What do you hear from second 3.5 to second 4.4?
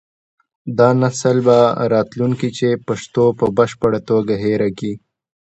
بشپړه توګه